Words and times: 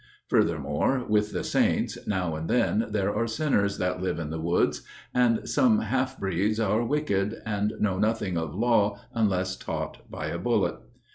Furthermore, 0.29 1.05
with 1.07 1.31
the 1.31 1.43
saints, 1.43 1.95
now 2.07 2.35
and 2.35 2.49
then 2.49 2.87
there 2.89 3.13
are 3.15 3.27
sinners 3.27 3.77
That 3.77 4.01
live 4.01 4.17
in 4.17 4.31
the 4.31 4.39
woods; 4.41 4.81
and 5.13 5.47
some 5.47 5.77
half 5.77 6.19
breeds 6.19 6.59
are 6.59 6.83
wicked, 6.83 7.39
And 7.45 7.73
know 7.79 7.99
nothing 7.99 8.35
of 8.35 8.55
law 8.55 8.99
unless 9.13 9.55
taught 9.55 10.09
by 10.09 10.25
a 10.29 10.39
bullet. 10.39 10.77